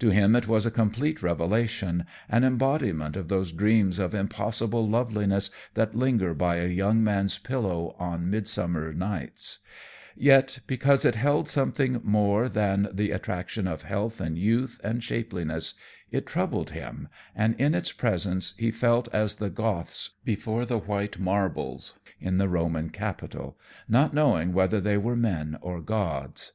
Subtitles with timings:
[0.00, 5.52] To him it was a complete revelation, an embodiment of those dreams of impossible loveliness
[5.74, 9.60] that linger by a young man's pillow on midsummer nights;
[10.16, 15.74] yet, because it held something more than the attraction of health and youth and shapeliness,
[16.10, 21.20] it troubled him, and in its presence he felt as the Goths before the white
[21.20, 23.56] marbles in the Roman Capitol,
[23.88, 26.50] not knowing whether they were men or gods.